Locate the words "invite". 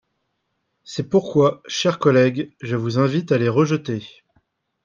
2.97-3.31